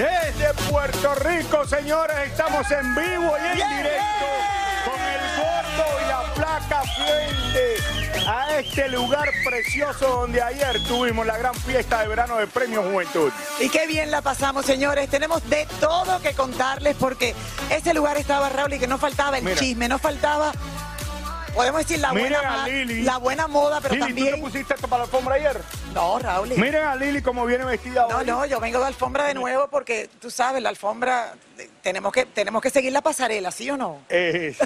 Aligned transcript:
Desde 0.00 0.54
Puerto 0.70 1.14
Rico, 1.16 1.66
señores, 1.66 2.16
estamos 2.24 2.70
en 2.70 2.94
vivo 2.94 3.34
y 3.36 3.60
en 3.60 3.76
directo 3.76 4.26
con 4.86 4.98
el 4.98 5.20
gordo 5.36 6.00
y 6.00 6.08
la 6.08 6.34
placa 6.34 6.82
frente 6.96 7.76
a 8.26 8.58
este 8.58 8.88
lugar 8.88 9.28
precioso 9.44 10.08
donde 10.08 10.40
ayer 10.40 10.82
tuvimos 10.84 11.26
la 11.26 11.36
gran 11.36 11.54
fiesta 11.54 12.00
de 12.00 12.08
verano 12.08 12.36
de 12.36 12.46
Premio 12.46 12.82
Juventud. 12.82 13.30
Y 13.60 13.68
qué 13.68 13.86
bien 13.86 14.10
la 14.10 14.22
pasamos, 14.22 14.64
señores. 14.64 15.10
Tenemos 15.10 15.46
de 15.50 15.68
todo 15.80 16.18
que 16.22 16.32
contarles 16.32 16.96
porque 16.98 17.34
ese 17.68 17.92
lugar 17.92 18.16
estaba 18.16 18.48
Raúl 18.48 18.72
y 18.72 18.78
que 18.78 18.86
no 18.86 18.96
faltaba 18.96 19.36
el 19.36 19.44
Mira. 19.44 19.58
chisme, 19.58 19.86
no 19.86 19.98
faltaba, 19.98 20.52
podemos 21.54 21.80
decir, 21.82 21.98
la, 22.00 22.12
Miren 22.12 22.32
buena, 22.32 22.64
a 22.64 22.68
Lili. 22.68 23.02
la 23.02 23.16
buena 23.18 23.46
moda, 23.48 23.80
pero 23.80 23.94
Lili, 23.94 24.06
¿tú 24.08 24.14
te 24.14 24.20
también... 24.24 24.40
pusiste 24.40 24.74
esto 24.74 24.88
para 24.88 24.98
la 25.00 25.04
alfombra 25.04 25.34
ayer? 25.34 25.60
No, 25.94 26.18
Raúl. 26.18 26.48
Miren 26.50 26.84
a 26.84 26.94
Lili 26.96 27.20
como 27.22 27.44
viene 27.46 27.64
vestida 27.64 28.06
No, 28.08 28.18
hoy. 28.18 28.26
no, 28.26 28.46
yo 28.46 28.60
vengo 28.60 28.78
de 28.80 28.86
alfombra 28.86 29.24
de 29.24 29.34
nuevo 29.34 29.68
porque 29.68 30.08
tú 30.20 30.30
sabes, 30.30 30.62
la 30.62 30.68
alfombra, 30.68 31.34
tenemos 31.82 32.12
que, 32.12 32.26
tenemos 32.26 32.62
que 32.62 32.70
seguir 32.70 32.92
la 32.92 33.00
pasarela, 33.02 33.50
¿sí 33.50 33.70
o 33.70 33.76
no? 33.76 33.98
Eh, 34.08 34.56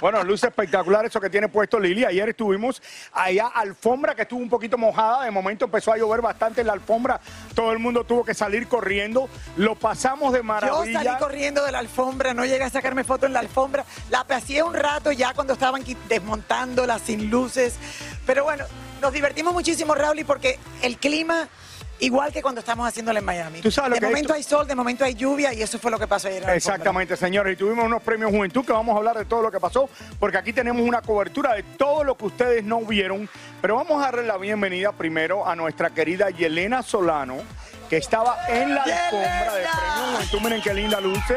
bueno, 0.00 0.22
luce 0.24 0.46
espectacular 0.48 1.06
eso 1.06 1.20
que 1.20 1.30
tiene 1.30 1.48
puesto 1.48 1.78
Lili. 1.78 2.04
Ayer 2.04 2.28
estuvimos 2.28 2.82
allá, 3.12 3.46
alfombra 3.48 4.14
que 4.14 4.22
estuvo 4.22 4.40
un 4.40 4.48
poquito 4.48 4.78
mojada. 4.78 5.24
De 5.24 5.30
momento 5.30 5.66
empezó 5.66 5.92
a 5.92 5.96
llover 5.96 6.20
bastante 6.20 6.60
en 6.60 6.66
la 6.66 6.72
alfombra. 6.74 7.20
Todo 7.54 7.72
el 7.72 7.78
mundo 7.78 8.04
tuvo 8.04 8.24
que 8.24 8.34
salir 8.34 8.68
corriendo. 8.68 9.28
Lo 9.56 9.74
pasamos 9.74 10.32
de 10.32 10.38
Yo 10.38 10.44
maravilla. 10.44 11.02
salí 11.02 11.18
corriendo 11.18 11.64
de 11.64 11.72
la 11.72 11.78
alfombra, 11.78 12.34
no 12.34 12.44
llegué 12.44 12.64
a 12.64 12.70
sacarme 12.70 13.04
foto 13.04 13.26
en 13.26 13.32
la 13.32 13.40
alfombra. 13.40 13.84
La 14.10 14.24
pasé 14.24 14.62
un 14.62 14.74
rato 14.74 15.12
ya 15.12 15.34
cuando 15.34 15.54
estaban 15.54 15.84
desmontándola 16.08 16.98
sin 16.98 17.30
luces. 17.30 17.76
Pero 18.26 18.44
bueno, 18.44 18.64
nos 19.00 19.12
divertimos 19.12 19.52
muchísimo, 19.52 19.94
Raúl, 19.94 20.24
porque 20.26 20.58
el 20.82 20.98
clima, 20.98 21.48
igual 22.00 22.32
que 22.32 22.42
cuando 22.42 22.60
estamos 22.60 22.86
haciéndolo 22.88 23.18
en 23.18 23.24
Miami. 23.24 23.60
Tú 23.60 23.70
sabes 23.70 23.90
lo 23.90 23.94
de 23.94 24.00
que 24.00 24.06
momento 24.06 24.32
hay 24.34 24.42
sol, 24.42 24.66
de 24.66 24.74
momento 24.74 25.04
hay 25.04 25.14
lluvia, 25.14 25.52
y 25.54 25.62
eso 25.62 25.78
fue 25.78 25.90
lo 25.90 25.98
que 25.98 26.06
pasó 26.06 26.28
ayer. 26.28 26.42
en 26.42 26.46
la 26.46 26.52
alfombra. 26.54 26.74
Exactamente, 26.74 27.16
señores. 27.16 27.52
Y 27.54 27.56
tuvimos 27.56 27.84
unos 27.84 28.02
premios 28.02 28.30
Juventud 28.30 28.64
que 28.64 28.72
vamos 28.72 28.94
a 28.94 28.98
hablar 28.98 29.16
de 29.18 29.24
todo 29.24 29.42
lo 29.42 29.50
que 29.50 29.60
pasó, 29.60 29.88
porque 30.18 30.38
aquí 30.38 30.52
tenemos 30.52 30.82
una 30.86 31.02
cobertura 31.02 31.54
de 31.54 31.62
todo 31.62 32.04
lo 32.04 32.16
que 32.16 32.26
ustedes 32.26 32.64
no 32.64 32.80
vieron. 32.80 33.28
Pero 33.60 33.76
vamos 33.76 34.02
a 34.02 34.06
darle 34.06 34.24
la 34.24 34.36
bienvenida 34.36 34.92
primero 34.92 35.46
a 35.46 35.56
nuestra 35.56 35.90
querida 35.90 36.30
Yelena 36.30 36.82
Solano, 36.82 37.36
que 37.88 37.96
estaba 37.98 38.38
en 38.48 38.74
la 38.74 38.82
alfombra 38.82 39.54
de 39.54 39.62
premios 39.62 40.14
Juventud. 40.14 40.40
Miren 40.42 40.62
qué 40.62 40.74
linda 40.74 41.00
luce. 41.00 41.36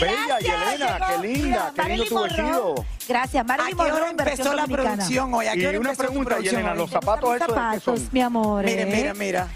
Bella, 0.00 0.38
Yelena, 0.38 0.98
qué 1.08 1.18
linda, 1.26 1.72
qué 1.74 1.82
lindo 1.84 2.04
tu 2.04 2.22
vestido. 2.22 2.74
Gracias, 3.08 3.40
¿A 3.40 3.44
Marilyn 3.44 3.76
Monroe 3.76 3.98
versión 3.98 4.20
empezó 4.20 4.44
la 4.54 4.62
dominicana. 4.62 4.94
producción 4.96 5.34
hoy? 5.34 5.46
¿A 5.46 5.52
qué 5.52 5.58
Y 5.60 5.66
hora 5.66 5.80
una 5.80 5.90
empezó 5.90 6.02
tu 6.02 6.08
pregunta, 6.08 6.28
producción 6.30 6.54
Yelena, 6.56 6.72
hoy? 6.72 6.78
los 6.78 6.90
zapatos 6.90 7.30
Mis 7.30 7.36
esos 7.42 7.48
de 7.48 7.54
qué 7.54 7.60
zapatos, 7.60 8.00
son? 8.00 8.08
mi 8.12 8.20
amor. 8.22 8.64
Mira, 8.64 8.82
¿eh? 8.82 8.86
mira, 9.16 9.48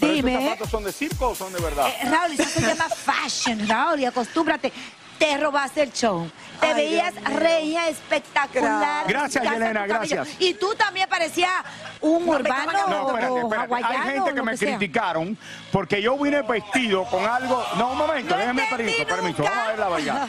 mira. 0.00 0.12
¿Pero 0.12 0.12
Dime. 0.14 0.32
¿Estos 0.32 0.44
zapatos 0.50 0.70
son 0.70 0.84
de 0.84 0.92
circo 0.92 1.28
o 1.28 1.34
son 1.34 1.52
de 1.52 1.60
verdad? 1.60 1.86
Eh, 1.88 2.08
Raúl, 2.10 2.32
eso 2.32 2.60
se 2.60 2.60
llama 2.60 2.88
fashion, 2.88 3.68
Raúl, 3.68 4.00
y 4.00 4.04
acostúmbrate. 4.04 4.72
Te 5.24 5.38
robaste 5.38 5.82
el 5.84 5.92
show. 5.92 6.30
Te 6.60 6.66
Ay, 6.66 6.74
veías 6.74 7.14
regia 7.24 7.88
espectacular. 7.88 9.06
Gracias, 9.08 9.42
Yelena, 9.42 9.86
gracias. 9.86 10.28
Y 10.38 10.52
tú 10.54 10.74
también 10.74 11.08
parecías 11.08 11.50
un 12.02 12.26
No, 12.26 12.32
urbano 12.32 12.72
No, 12.88 13.08
espérate, 13.08 13.32
o 13.32 13.38
espérate. 13.44 13.56
hawaiano. 13.72 13.94
Hay 14.04 14.14
gente 14.14 14.34
que 14.34 14.42
me 14.42 14.56
criticaron 14.58 15.38
porque 15.72 16.02
yo 16.02 16.18
vine 16.18 16.42
vestido 16.42 17.04
con 17.06 17.24
algo. 17.24 17.64
No, 17.78 17.92
un 17.92 17.98
momento, 17.98 18.34
No 18.34 18.40
déjeme 18.40 18.66
permiso, 18.68 19.06
permiso. 19.06 19.42
Vamos 19.44 19.58
a 19.58 19.68
ver 19.68 19.78
la 19.78 19.88
vaina. 19.88 20.28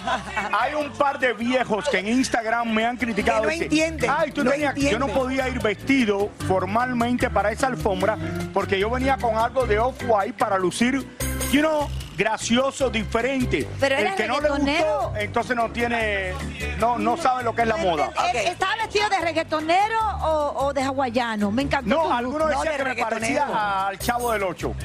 Hay 0.62 0.74
un 0.76 0.90
par 0.94 1.20
de 1.20 1.34
viejos 1.34 1.90
que 1.90 2.00
en 2.00 2.08
Instagram 2.08 2.72
me 2.72 2.86
han 2.86 2.96
criticado. 2.96 3.42
Que 3.42 3.58
no 3.58 3.64
entienden, 3.64 4.10
Ay, 4.18 4.32
tú 4.32 4.44
no 4.46 4.52
tenías- 4.52 4.76
yo 4.76 4.82
no 4.98 5.08
entienden". 5.08 5.14
podía 5.14 5.50
ir 5.50 5.60
vestido 5.62 6.30
formalmente 6.48 7.30
para 7.30 7.52
esa 7.52 7.68
alfombra 7.68 8.18
porque 8.54 8.80
yo 8.80 8.90
venía 8.90 9.18
con 9.18 9.36
algo 9.38 9.66
de 9.66 9.78
off-white 9.78 10.34
para 10.38 10.58
lucir, 10.58 11.06
you 11.52 11.60
know, 11.60 11.90
gracioso, 12.18 12.90
diferente. 12.90 13.68
Pero 13.80 13.96
El 13.98 14.16
que 14.16 14.28
no 14.28 14.40
le 14.40 14.50
gustó, 14.50 15.14
entonces 15.18 15.56
no 15.56 15.70
tiene, 15.72 16.34
no, 16.80 16.98
no 16.98 17.18
sabe 17.18 17.44
lo 17.44 17.54
que 17.56 17.64
es 17.64 17.68
la 17.68 17.78
moda. 17.78 18.12
Eh, 18.34 18.50
¿Estaba 18.50 18.76
vestido 18.78 19.10
de 19.10 19.20
reggaetonero 19.20 20.00
o, 20.24 20.66
o 20.68 20.74
de 20.74 20.82
hawaiano? 20.84 21.52
Me 21.52 21.64
encantó. 21.64 21.90
No, 21.90 22.14
algunos 22.14 22.50
No, 22.50 22.60
decían 22.62 22.78
de 22.78 22.84
que 22.96 22.96
me 22.96 23.10
parecía 23.10 23.88
al 23.88 24.00
chavo 24.00 24.32
del 24.32 24.44
8. 24.44 24.74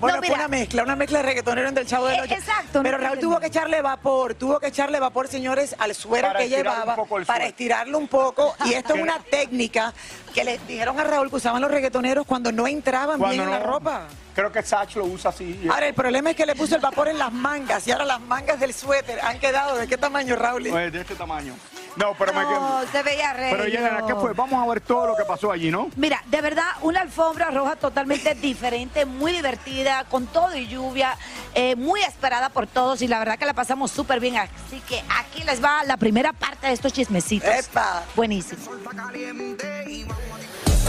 Bueno, 0.00 0.16
No, 0.18 0.22
fue 0.26 0.34
una 0.34 0.48
mezcla, 0.48 0.82
una 0.82 0.96
mezcla 0.96 1.18
de 1.18 1.24
reggaetonero 1.24 1.68
en 1.68 1.74
del 1.74 1.86
Chavo 1.86 2.06
del 2.06 2.16
Eh, 2.18 2.22
Ocho. 2.24 2.34
exacto, 2.34 2.78
no 2.78 2.82
Pero 2.82 2.98
Raúl 2.98 3.18
tuvo 3.18 3.40
que 3.40 3.46
echarle 3.46 3.80
vapor, 3.82 4.34
tuvo 4.34 4.58
que 4.60 4.68
echarle 4.68 4.98
vapor, 5.00 5.28
señores, 5.28 5.74
al 5.78 5.94
Para 6.10 6.38
que 6.38 6.48
llevaba 6.48 6.96
el 7.18 7.26
para 7.26 7.46
estirarlo 7.46 7.98
un 7.98 8.08
poco. 8.08 8.54
Y 8.64 8.72
esto 8.74 8.94
es 8.94 9.02
una 9.02 9.18
técnica 9.18 9.92
que 10.34 10.44
le 10.44 10.58
dijeron 10.58 10.98
a 10.98 11.04
Raúl 11.04 11.30
que 11.30 11.36
usaban 11.36 11.60
los 11.62 11.70
reggaetoneros 11.70 12.26
cuando 12.26 12.50
no 12.52 12.66
entraban 12.66 13.20
bien 13.20 13.40
en 13.42 13.50
la 13.50 13.58
ropa. 13.60 14.02
Creo 14.34 14.50
que 14.50 14.62
Sach 14.62 14.94
lo 14.96 15.04
usa 15.04 15.30
así. 15.34 15.66
Ahora, 15.70 15.86
el 15.86 15.94
problema 15.94 16.30
es 16.30 16.36
que 16.36 16.46
le 16.46 16.54
puso 16.54 16.74
el 16.74 16.80
vapor 16.80 17.08
en 17.08 17.18
las 17.18 17.32
mangas 17.32 17.86
y 17.86 17.92
ahora 17.92 18.04
las 18.04 18.20
mangas 18.20 18.60
del 18.60 18.72
suéter 18.74 19.20
han 19.20 19.38
quedado 19.38 19.76
de 19.76 19.86
qué 19.88 19.96
tamaño, 19.96 20.36
Raúl. 20.36 20.68
Pues, 20.68 20.92
de 20.92 21.00
este 21.00 21.14
tamaño. 21.14 21.54
No, 21.96 22.14
pero 22.18 22.32
me 22.32 22.42
No, 22.42 22.80
se 22.90 23.02
veía 23.02 23.32
rey. 23.32 23.50
Pero 23.50 23.66
Yelena, 23.66 24.06
¿qué 24.06 24.14
fue? 24.14 24.32
Vamos 24.32 24.62
a 24.62 24.68
ver 24.70 24.80
todo 24.80 25.08
lo 25.08 25.16
que 25.16 25.24
pasó 25.24 25.52
allí, 25.52 25.70
¿no? 25.70 25.90
Mira, 25.96 26.22
de 26.26 26.40
verdad, 26.40 26.64
una 26.80 27.02
alfombra 27.02 27.50
roja 27.50 27.76
totalmente 27.76 28.34
diferente, 28.40 29.04
muy 29.04 29.32
divertida, 29.32 30.04
con 30.04 30.26
todo 30.26 30.56
y 30.56 30.66
lluvia, 30.68 31.16
eh, 31.54 31.76
muy 31.76 32.00
esperada 32.00 32.48
por 32.48 32.66
todos 32.66 33.02
y 33.02 33.08
la 33.08 33.18
verdad 33.18 33.38
que 33.38 33.46
la 33.46 33.54
pasamos 33.54 33.90
súper 33.90 34.20
bien. 34.20 34.36
Así 34.36 34.80
que 34.88 35.02
aquí 35.18 35.42
les 35.44 35.62
va 35.62 35.84
la 35.84 35.96
primera 35.96 36.32
parte 36.32 36.66
de 36.66 36.72
estos 36.72 36.92
chismecitos. 36.92 37.50
¡Epa! 37.50 38.02
Buenísimo. 38.16 38.62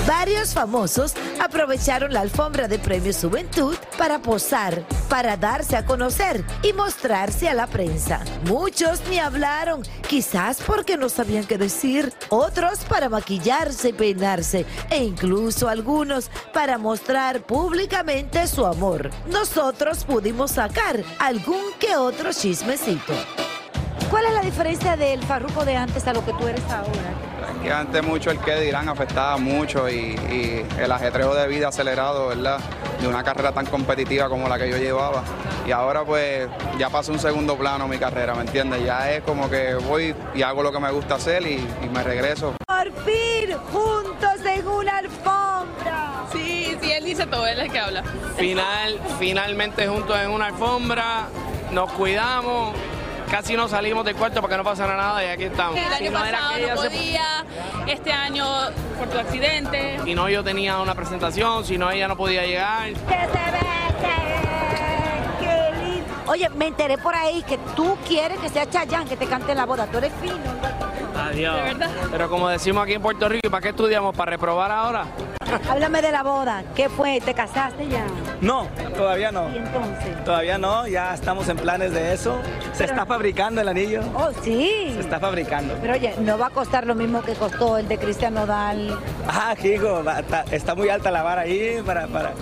Varios 0.07 0.54
famosos 0.54 1.13
aprovecharon 1.40 2.12
la 2.12 2.22
alfombra 2.22 2.68
de 2.68 2.78
Premios 2.78 3.22
Juventud 3.22 3.75
para 3.98 4.19
posar, 4.19 4.86
para 5.07 5.38
darse 5.38 5.78
a 5.78 5.86
conocer 5.86 6.44
y 6.62 6.74
mostrarse 6.74 7.48
a 7.48 7.54
la 7.54 7.68
prensa. 7.68 8.19
Muchos 8.45 9.01
ni 9.10 9.19
hablaron, 9.19 9.81
quizás 10.10 10.62
porque 10.62 10.98
no 10.98 11.07
sabían 11.07 11.45
qué 11.45 11.57
decir, 11.57 12.13
otros 12.30 12.80
para 12.80 13.07
maquillarse 13.07 13.90
y 13.90 13.94
peinarse, 13.94 14.66
e 14.90 15.04
incluso 15.04 15.69
algunos 15.69 16.30
para 16.51 16.78
mostrar 16.78 17.46
públicamente 17.46 18.46
su 18.48 18.66
amor. 18.66 19.10
Nosotros 19.28 20.04
pudimos 20.04 20.51
sacar 20.51 21.01
algún 21.18 21.63
que 21.80 21.96
otro 21.96 22.34
chismecito. 22.34 23.13
¿Cuál 24.10 24.25
es 24.25 24.34
la 24.34 24.42
diferencia 24.42 24.98
del 24.98 25.24
farruco 25.24 25.63
de 25.63 25.78
antes 25.78 26.06
a 26.07 26.13
lo 26.13 26.25
que 26.25 26.34
tú 26.34 26.48
eres 26.48 26.63
ahora? 26.69 27.32
Que 27.63 27.71
antes 27.71 28.04
mucho 28.04 28.30
el 28.30 28.39
que 28.39 28.60
dirán 28.60 28.89
afectaba 28.89 29.38
mucho 29.38 29.89
y, 29.89 30.15
y 30.30 30.65
el 30.80 30.92
ajetreo 30.92 31.33
de 31.33 31.48
vida 31.48 31.69
acelerado, 31.69 32.27
¿verdad? 32.27 32.60
De 33.00 33.07
una 33.07 33.24
carrera 33.24 33.51
tan 33.54 33.65
competitiva 33.65 34.27
como 34.30 34.48
la 34.50 34.57
que 34.57 34.69
yo 34.69 34.77
llevaba. 34.77 35.24
Y 35.65 35.71
ahora 35.71 36.04
pues 36.04 36.48
ya 36.77 36.89
pasó 36.89 37.13
un 37.13 37.19
segundo 37.19 37.57
plano 37.57 37.88
mi 37.88 37.98
carrera, 37.98 38.36
¿me 38.36 38.42
entiendes? 38.42 38.83
Ya 38.83 39.10
es 39.12 39.24
como 39.24 39.50
que 39.50 39.75
voy 39.75 40.13
y 40.36 40.42
hago 40.42 40.62
lo 40.62 40.71
que 40.74 40.80
me 40.80 40.92
gusta 40.92 41.15
hacer 41.15 41.42
y, 41.44 41.56
y 41.83 41.89
me 41.89 42.04
regreso. 42.04 42.54
Por 42.68 42.92
fin, 43.06 43.56
juntos 43.71 44.45
en 44.45 44.68
una 44.68 44.98
alfombra. 44.98 46.25
Sí, 46.33 46.77
sí, 46.81 46.92
él 46.92 47.06
dice 47.06 47.25
todo, 47.27 47.48
él 47.48 47.60
es 47.60 47.65
el 47.65 47.71
que 47.71 47.80
habla. 47.80 48.04
Final, 48.38 49.00
finalmente 49.19 49.88
juntos 49.88 50.18
en 50.19 50.31
una 50.31 50.48
alfombra, 50.48 51.27
nos 51.71 51.92
cuidamos, 51.94 52.75
casi 53.31 53.56
no 53.56 53.68
salimos 53.69 54.04
del 54.04 54.15
cuarto 54.15 54.42
para 54.42 54.51
que 54.51 54.57
no 54.57 54.63
pasara 54.63 54.98
nada 54.98 55.24
y 55.24 55.27
aquí 55.27 55.44
estamos. 55.44 55.77
El 55.77 55.86
Si 55.86 55.94
año 56.07 56.12
no 56.12 56.25
era 56.25 56.38
pasado 56.39 56.56
que 56.56 56.68
no 56.68 56.75
podía, 56.75 57.43
este 57.88 58.12
año 58.12 58.45
por 58.97 59.07
tu 59.09 59.18
accidente. 59.18 60.00
Si 60.03 60.15
no 60.15 60.30
yo 60.30 60.44
tenía 60.44 60.80
una 60.80 60.95
presentación, 60.95 61.65
si 61.65 61.77
no 61.77 61.89
ella 61.91 62.07
no 62.07 62.18
podía 62.18 62.45
llegar. 62.45 62.94
Que 62.94 62.97
se 62.97 63.06
besen, 63.06 63.63
qué 65.39 65.85
lindo. 65.85 66.13
Oye, 66.27 66.50
me 66.50 66.68
enteré 66.68 66.97
por 66.97 67.15
ahí 67.15 67.44
que 67.44 67.57
tú 67.75 67.97
quieres 68.07 68.39
que 68.39 68.50
sea 68.50 68.69
Chayanne 68.69 69.07
que 69.09 69.18
te 69.18 69.25
cante 69.25 69.51
en 69.51 69.57
la 69.57 69.65
boda. 69.65 69.88
Tú 69.88 69.97
eres 69.97 70.12
fino. 70.21 70.35
Adiós. 71.15 71.56
¿De 71.56 71.62
verdad? 71.62 71.89
Pero 72.12 72.30
como 72.30 72.50
decimos 72.50 72.83
aquí 72.83 72.94
en 72.94 73.01
Puerto 73.01 73.30
Rico, 73.30 73.47
¿y 73.47 73.50
para 73.50 73.62
qué 73.62 73.69
estudiamos? 73.69 74.15
¿Para 74.15 74.31
reprobar 74.31 74.71
ahora? 74.71 75.06
Háblame 75.69 76.01
de 76.01 76.11
la 76.11 76.23
boda. 76.23 76.63
¿Qué 76.75 76.89
fue? 76.89 77.19
¿Te 77.21 77.33
casaste 77.33 77.88
ya? 77.88 78.05
No, 78.41 78.67
todavía 78.95 79.31
no. 79.31 79.50
¿Y 79.50 79.57
entonces? 79.57 80.23
Todavía 80.23 80.57
no, 80.57 80.88
ya 80.88 81.13
estamos 81.13 81.47
en 81.50 81.57
planes 81.57 81.94
de 81.94 82.13
eso. 82.13 82.39
Se 82.73 82.85
está 82.85 83.05
fabricando 83.05 83.61
el 83.61 83.67
anillo. 83.67 84.01
Oh, 84.15 84.29
sí. 84.41 84.91
Se 84.94 85.00
está 85.00 85.19
fabricando. 85.19 85.75
Pero 85.81 85.94
oye, 85.94 86.15
no 86.19 86.38
va 86.38 86.47
a 86.47 86.50
costar 86.50 86.85
lo 86.85 86.95
mismo 86.95 87.21
que 87.21 87.33
costó 87.33 87.77
el 87.77 87.88
de 87.88 87.97
Cristian 87.97 88.33
Nodal. 88.33 89.00
Ah, 89.27 89.55
hijo, 89.63 90.03
está, 90.51 90.75
muy 90.75 90.89
alta 90.89 91.11
la 91.11 91.23
vara 91.23 91.41
ahí 91.41 91.81
para, 91.85 92.07
para. 92.07 92.33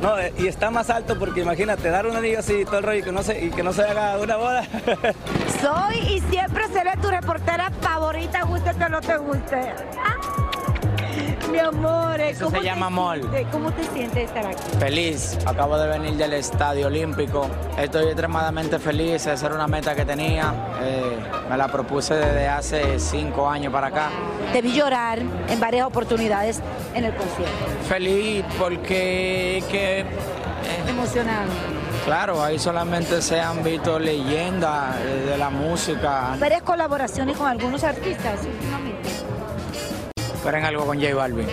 No, 0.00 0.14
y 0.38 0.46
está 0.46 0.70
más 0.70 0.90
alto 0.90 1.18
porque 1.18 1.40
imagínate, 1.40 1.88
dar 1.88 2.06
un 2.06 2.16
anillo 2.16 2.40
así, 2.40 2.64
todo 2.64 2.78
el 2.78 2.84
rollo 2.84 2.98
y 2.98 3.02
que 3.02 3.12
no 3.12 3.22
se, 3.22 3.44
y 3.44 3.50
que 3.50 3.62
no 3.62 3.72
se 3.72 3.82
haga 3.82 4.18
una 4.18 4.36
boda. 4.36 4.64
Soy 5.62 5.98
y 5.98 6.20
siempre 6.30 6.68
seré 6.68 6.92
tu 7.00 7.08
reportera 7.08 7.70
favorita, 7.80 8.42
guste 8.42 8.70
o 8.70 8.88
no 8.88 9.00
te 9.00 9.16
guste. 9.16 9.72
Ah, 9.98 10.45
mi 11.50 11.58
amor, 11.58 12.20
Eso 12.20 12.46
¿cómo 12.46 12.56
se 12.58 12.64
llama 12.64 12.86
amor. 12.86 13.20
¿Cómo 13.50 13.72
te 13.72 13.84
sientes 13.84 14.24
estar 14.24 14.46
aquí? 14.46 14.62
Feliz, 14.78 15.38
acabo 15.46 15.78
de 15.78 15.88
venir 15.88 16.14
del 16.14 16.32
Estadio 16.34 16.86
Olímpico. 16.88 17.48
Estoy 17.78 18.06
extremadamente 18.06 18.78
feliz, 18.78 19.26
esa 19.26 19.46
era 19.46 19.54
una 19.54 19.66
meta 19.66 19.94
que 19.94 20.04
tenía. 20.04 20.52
Eh, 20.82 21.16
me 21.48 21.56
la 21.56 21.68
propuse 21.68 22.14
desde 22.14 22.48
hace 22.48 22.98
cinco 22.98 23.48
años 23.48 23.72
para 23.72 23.88
acá. 23.88 24.10
Te 24.52 24.62
vi 24.62 24.72
llorar 24.72 25.18
en 25.48 25.60
varias 25.60 25.86
oportunidades 25.86 26.60
en 26.94 27.04
el 27.04 27.14
concierto. 27.14 27.66
Feliz 27.88 28.44
porque 28.58 29.62
que, 29.70 30.00
eh, 30.00 30.04
Emocionado. 30.88 31.50
claro, 32.04 32.42
ahí 32.42 32.58
solamente 32.58 33.20
se 33.22 33.40
han 33.40 33.62
visto 33.62 33.98
leyendas 33.98 34.96
eh, 35.00 35.26
de 35.30 35.38
la 35.38 35.50
música. 35.50 36.36
Varias 36.38 36.62
colaboraciones 36.62 37.36
con 37.36 37.46
algunos 37.48 37.84
artistas 37.84 38.40
Esperen 40.46 40.64
algo 40.64 40.86
con 40.86 41.00
J 41.00 41.12
Balvin. 41.12 41.48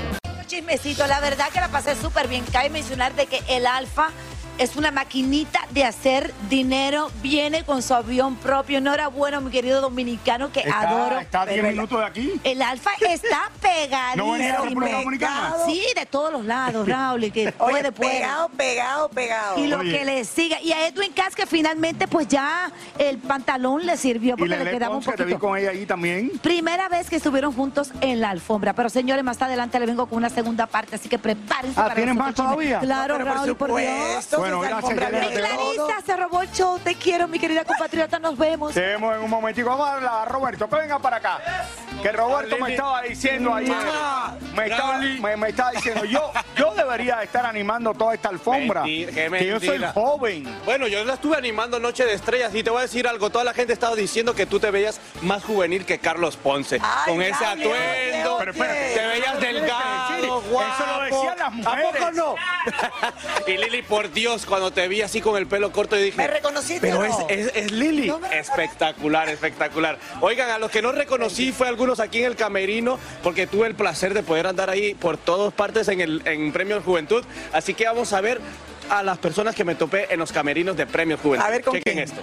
Chismecito, 0.45 1.07
la 1.07 1.19
verdad 1.19 1.47
que 1.51 1.59
la 1.59 1.69
pasé 1.69 1.95
súper 1.95 2.27
bien. 2.27 2.45
Cabe 2.51 2.69
mencionar 2.69 3.15
de 3.15 3.25
que 3.25 3.41
el 3.49 3.65
Alfa 3.65 4.11
es 4.57 4.75
una 4.75 4.91
maquinita 4.91 5.59
de 5.71 5.83
hacer 5.83 6.33
dinero, 6.49 7.09
viene 7.21 7.63
con 7.63 7.81
su 7.81 7.93
avión 7.93 8.35
propio. 8.35 8.77
Enhorabuena, 8.77 9.39
mi 9.39 9.49
querido 9.51 9.81
dominicano, 9.81 10.51
que 10.51 10.61
Está- 10.61 10.81
adoro. 10.81 11.19
está 11.19 11.41
a 11.41 11.45
10 11.45 11.55
Pero 11.57 11.67
el- 11.69 11.73
minutos 11.75 11.99
de 11.99 12.05
aquí. 12.05 12.33
El 12.43 12.61
Alfa 12.61 12.91
está 13.09 13.49
pegadísimo. 13.61 14.25
¿No 14.25 14.31
venía 14.33 14.57
Dominicana? 14.57 15.53
Sí, 15.65 15.83
de 15.95 16.05
todos 16.05 16.31
los 16.31 16.45
lados, 16.45 16.87
Raúl, 16.87 17.23
y 17.25 17.31
que 17.31 17.47
Oye, 17.59 17.71
puede, 17.73 17.91
puede. 17.91 18.11
pegado, 18.11 18.49
pegado, 18.49 19.09
pegado. 19.09 19.59
Y 19.59 19.67
lo 19.67 19.79
Oye. 19.79 19.97
que 19.97 20.05
le 20.05 20.25
siga. 20.25 20.61
Y 20.61 20.71
a 20.71 20.87
Edwin 20.87 21.11
Cass, 21.13 21.35
que 21.35 21.45
finalmente, 21.45 22.07
pues 22.07 22.27
ya 22.27 22.71
el 22.99 23.17
pantalón 23.17 23.85
le 23.85 23.97
sirvió 23.97 24.37
porque 24.37 24.55
le 24.55 24.69
quedaba 24.71 24.95
un 24.95 25.03
Pons, 25.03 25.11
que 25.15 25.17
te 25.17 25.25
vi 25.25 25.33
poquito. 25.33 25.47
con 25.49 25.57
ella 25.57 25.71
ahí 25.71 25.85
también. 25.85 26.29
Primera 26.41 26.89
vez 26.89 27.09
que 27.09 27.15
estuvieron 27.17 27.53
juntos 27.53 27.91
en 28.01 28.21
la 28.21 28.29
alfombra. 28.29 28.73
Pero 28.73 28.89
señores, 28.89 29.23
más 29.23 29.41
adelante 29.41 29.79
le 29.79 29.85
vengo 29.87 30.05
con 30.05 30.17
una 30.19 30.29
segunda 30.29 30.67
parte, 30.67 30.95
así 30.95 31.09
que 31.09 31.17
prepárense 31.17 31.79
Ah, 31.79 31.83
para 31.83 31.95
¿tienen 31.95 32.17
más 32.17 32.35
todavía? 32.35 32.79
Claro, 32.79 33.17
No, 33.17 33.19
pero 33.19 33.29
por 33.33 33.37
Raúl, 33.45 33.55
por 33.57 33.75
Dios. 33.79 34.25
Bueno, 34.43 34.59
gracias. 34.59 34.93
Clarisa 34.93 36.01
se 36.05 36.17
robó 36.17 36.41
el 36.41 36.51
show. 36.51 36.77
Te 36.79 36.95
quiero, 36.95 37.29
mi 37.29 37.39
querida 37.39 37.63
compatriota. 37.63 38.19
Nos 38.19 38.37
vemos. 38.37 38.73
Te 38.73 38.81
vemos 38.81 39.15
en 39.15 39.21
un 39.21 39.29
momentico. 39.29 39.69
Vamos 39.69 39.87
a 40.03 40.23
a 40.23 40.25
Roberto, 40.25 40.69
que 40.69 40.75
venga 40.75 40.99
para 40.99 41.17
acá. 41.17 41.39
Que 42.01 42.11
Roberto 42.11 42.57
me 42.57 42.71
estaba 42.71 43.01
diciendo 43.03 43.53
ayer. 43.53 43.73
Me 44.53 44.65
estaba, 44.67 44.97
me, 44.97 45.37
me 45.37 45.49
estaba 45.49 45.71
diciendo, 45.71 46.03
yo, 46.03 46.31
yo 46.57 46.73
debería 46.75 47.23
estar 47.23 47.45
animando 47.45 47.93
toda 47.93 48.13
esta 48.15 48.27
alfombra. 48.29 48.81
Mentira, 48.81 49.11
qué 49.13 49.37
que 49.37 49.47
yo 49.47 49.59
soy 49.59 49.69
mentira. 49.69 49.93
joven. 49.93 50.59
Bueno, 50.65 50.87
yo 50.87 51.05
la 51.05 51.13
estuve 51.13 51.37
animando 51.37 51.79
Noche 51.79 52.05
de 52.05 52.13
Estrellas 52.13 52.53
y 52.53 52.63
te 52.63 52.69
voy 52.69 52.79
a 52.79 52.81
decir 52.81 53.07
algo. 53.07 53.29
Toda 53.29 53.45
la 53.45 53.53
gente 53.53 53.71
estaba 53.71 53.95
diciendo 53.95 54.35
que 54.35 54.45
tú 54.45 54.59
te 54.59 54.69
veías 54.71 54.99
más 55.21 55.45
juvenil 55.45 55.85
que 55.85 55.99
Carlos 55.99 56.35
Ponce. 56.35 56.79
Ay, 56.81 57.13
con 57.13 57.21
ese 57.21 57.45
atuendo. 57.45 57.71
oye, 57.71 58.35
Pero 58.39 58.51
espérate. 58.51 58.93
Te 58.95 59.07
veías 59.07 59.39
delgado, 59.39 60.41
guapo. 60.41 60.73
Eso 60.73 60.97
lo 60.97 61.03
decían 61.03 61.37
las 61.39 61.53
mujeres. 61.53 61.95
¿A 61.95 61.99
poco 61.99 62.11
no? 62.11 62.35
y 63.47 63.57
Lili, 63.57 63.81
por 63.81 64.11
Dios, 64.11 64.32
cuando 64.45 64.71
te 64.71 64.87
vi 64.87 65.01
así 65.01 65.21
con 65.21 65.37
el 65.37 65.47
pelo 65.47 65.71
corto, 65.71 65.95
yo 65.95 66.01
dije... 66.03 66.17
¿Me 66.17 66.27
reconociste 66.27 66.81
Pero 66.81 66.99
o 66.99 67.03
es, 67.03 67.17
no? 67.17 67.29
es, 67.29 67.51
es 67.55 67.71
Lili. 67.71 68.07
No 68.07 68.19
espectacular, 68.31 69.29
espectacular. 69.29 69.97
Oigan, 70.21 70.49
a 70.49 70.59
los 70.59 70.71
que 70.71 70.81
no 70.81 70.91
reconocí 70.91 71.51
fue 71.51 71.67
algunos 71.67 71.99
aquí 71.99 72.19
en 72.19 72.25
el 72.25 72.35
camerino, 72.35 72.99
porque 73.21 73.47
tuve 73.47 73.67
el 73.67 73.75
placer 73.75 74.13
de 74.13 74.23
poder 74.23 74.47
andar 74.47 74.69
ahí 74.69 74.93
por 74.95 75.17
todas 75.17 75.53
partes 75.53 75.87
en 75.87 76.01
el 76.01 76.21
en 76.25 76.51
Premios 76.51 76.83
Juventud. 76.83 77.23
Así 77.51 77.73
que 77.73 77.85
vamos 77.85 78.13
a 78.13 78.21
ver 78.21 78.39
a 78.89 79.03
las 79.03 79.17
personas 79.17 79.55
que 79.55 79.63
me 79.63 79.75
topé 79.75 80.13
en 80.13 80.19
los 80.19 80.31
camerinos 80.31 80.75
de 80.77 80.85
Premios 80.85 81.19
Juventud. 81.19 81.45
A 81.45 81.49
ver, 81.49 81.63
¿con 81.63 81.75
Chequen 81.75 81.93
quién? 81.93 82.05
esto. 82.05 82.21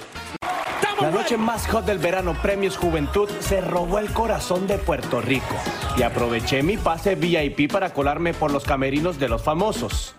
La 1.01 1.11
noche 1.11 1.39
más 1.39 1.67
hot 1.67 1.87
del 1.87 1.99
verano, 1.99 2.37
Premios 2.43 2.77
Juventud, 2.77 3.29
se 3.41 3.63
robó 3.63 3.99
el 3.99 4.13
corazón 4.13 4.67
de 4.67 4.77
Puerto 4.77 5.23
Rico. 5.23 5.57
Y 5.97 6.03
aproveché 6.03 6.63
mi 6.63 6.77
pase 6.77 7.15
VIP 7.15 7.73
para 7.73 7.95
colarme 7.95 8.35
por 8.35 8.51
los 8.51 8.65
camerinos 8.65 9.19
de 9.19 9.31
los 9.31 9.43
famosos. 9.43 10.15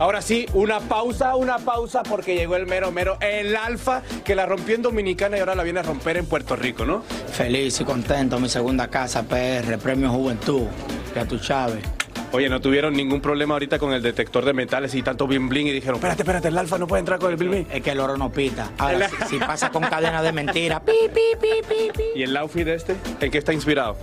Ahora 0.00 0.22
sí, 0.22 0.46
una 0.54 0.80
pausa, 0.80 1.36
una 1.36 1.58
pausa, 1.58 2.02
porque 2.02 2.34
llegó 2.34 2.56
el 2.56 2.64
mero 2.66 2.90
mero, 2.90 3.18
el 3.20 3.54
alfa, 3.54 4.00
que 4.24 4.34
la 4.34 4.46
rompió 4.46 4.74
en 4.74 4.80
Dominicana 4.80 5.36
y 5.36 5.40
ahora 5.40 5.54
la 5.54 5.62
viene 5.62 5.80
a 5.80 5.82
romper 5.82 6.16
en 6.16 6.24
Puerto 6.24 6.56
Rico, 6.56 6.86
¿no? 6.86 7.02
Feliz 7.02 7.78
y 7.82 7.84
contento, 7.84 8.40
mi 8.40 8.48
segunda 8.48 8.88
casa, 8.88 9.24
PR, 9.24 9.76
Premio 9.76 10.08
Juventud, 10.08 10.68
ya 11.14 11.26
tú 11.26 11.38
sabes. 11.38 11.84
Oye, 12.32 12.48
no 12.48 12.62
tuvieron 12.62 12.94
ningún 12.94 13.20
problema 13.20 13.52
ahorita 13.52 13.78
con 13.78 13.92
el 13.92 14.00
detector 14.00 14.46
de 14.46 14.54
metales 14.54 14.94
y 14.94 15.02
tanto 15.02 15.26
bling 15.26 15.50
bling 15.50 15.66
y 15.66 15.72
dijeron, 15.72 15.96
espérate, 15.96 16.22
espérate, 16.22 16.48
el 16.48 16.56
alfa 16.56 16.78
no 16.78 16.86
puede 16.86 17.00
entrar 17.00 17.18
con 17.18 17.30
el 17.30 17.36
bling 17.36 17.50
bling. 17.50 17.66
Es 17.70 17.82
que 17.82 17.90
el 17.90 18.00
oro 18.00 18.16
no 18.16 18.32
pita. 18.32 18.70
Ahora, 18.78 19.06
si, 19.28 19.36
si 19.36 19.38
pasa 19.38 19.68
con 19.68 19.82
cadena 19.82 20.22
de 20.22 20.32
mentira, 20.32 20.80
pi, 20.80 21.10
pi, 21.12 21.36
pi, 21.38 21.60
pi, 21.68 21.90
pi. 21.94 22.04
¿Y 22.14 22.22
el 22.22 22.34
outfit 22.38 22.66
este? 22.68 22.96
¿En 23.20 23.30
qué 23.30 23.36
está 23.36 23.52
inspirado? 23.52 23.98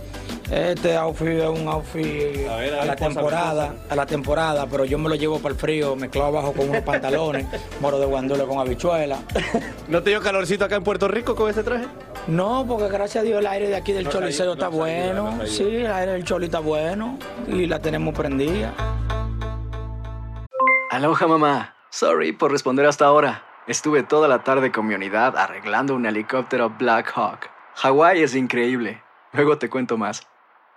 Este 0.50 0.96
outfit 0.96 1.28
es 1.28 1.48
un 1.48 1.68
outfit 1.68 2.48
A 2.48 2.56
ver, 2.56 2.72
a 2.72 2.76
a, 2.76 2.78
ver, 2.80 2.86
la 2.86 2.96
temporada, 2.96 3.74
a 3.90 3.94
la 3.94 4.06
temporada, 4.06 4.66
pero 4.66 4.86
yo 4.86 4.96
me 4.98 5.10
lo 5.10 5.14
llevo 5.14 5.38
para 5.40 5.52
el 5.52 5.60
frío, 5.60 5.94
mezclado 5.94 6.28
abajo 6.28 6.54
con 6.54 6.70
unos 6.70 6.82
pantalones, 6.82 7.46
moro 7.80 7.98
de 7.98 8.06
guandule 8.06 8.44
con 8.44 8.58
habichuela. 8.58 9.18
¿No 9.88 10.02
te 10.02 10.10
dio 10.10 10.22
calorcito 10.22 10.64
acá 10.64 10.76
en 10.76 10.84
Puerto 10.84 11.06
Rico 11.06 11.34
con 11.34 11.50
ese 11.50 11.62
traje? 11.62 11.86
No, 12.28 12.64
porque 12.66 12.88
gracias 12.88 13.22
a 13.22 13.26
Dios 13.26 13.40
el 13.40 13.46
aire 13.46 13.68
de 13.68 13.76
aquí 13.76 13.92
del 13.92 14.04
No 14.04 14.10
está 14.10 14.44
no 14.44 14.70
bueno. 14.70 15.32
no 15.32 15.46
sí, 15.46 15.64
el 15.64 15.92
aire 15.92 16.12
del 16.12 16.24
Choli 16.24 16.46
está 16.46 16.60
bueno 16.60 17.18
y 17.46 17.66
la 17.66 17.78
tenemos 17.80 18.14
prendida. 18.14 18.72
Aloha 20.90 21.26
mamá. 21.26 21.74
Sorry 21.90 22.32
por 22.32 22.52
responder 22.52 22.86
hasta 22.86 23.04
ahora. 23.04 23.44
Estuve 23.66 24.02
toda 24.02 24.28
la 24.28 24.44
tarde 24.44 24.72
con 24.72 24.86
mi 24.86 24.94
unidad 24.94 25.36
arreglando 25.36 25.94
un 25.94 26.06
helicóptero 26.06 26.70
Black 26.70 27.12
Hawk. 27.14 27.50
Hawái 27.74 28.22
es 28.22 28.34
increíble. 28.34 29.02
Luego 29.32 29.58
te 29.58 29.68
cuento 29.68 29.98
más. 29.98 30.26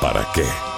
¿para 0.00 0.26
qué? 0.32 0.77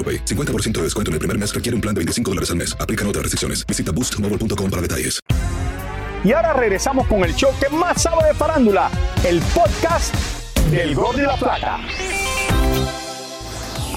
AroPay. 0.01 0.25
50% 0.25 0.71
de 0.79 0.83
descuento 0.83 1.11
en 1.11 1.13
el 1.13 1.19
primer 1.19 1.37
mes 1.37 1.53
requiere 1.53 1.75
un 1.75 1.81
plan 1.81 1.93
de 1.93 1.99
25 1.99 2.31
dólares 2.31 2.49
al 2.49 2.55
mes. 2.55 2.75
Aplican 2.79 3.05
otras 3.05 3.21
restricciones. 3.21 3.63
Visita 3.67 3.91
boostmobile.com 3.91 4.69
para 4.71 4.81
detalles. 4.81 5.19
Y 6.23 6.33
ahora 6.33 6.53
regresamos 6.53 7.07
con 7.07 7.23
el 7.23 7.33
show 7.35 7.51
que 7.59 7.69
más 7.75 8.03
sabe 8.03 8.27
de 8.27 8.33
farándula, 8.35 8.91
el 9.23 9.39
podcast 9.55 10.13
del 10.69 10.93
Gol 10.93 11.15
de 11.15 11.23
la 11.23 11.35
Plata. 11.35 11.79